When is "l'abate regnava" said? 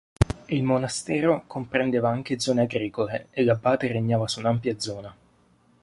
3.43-4.27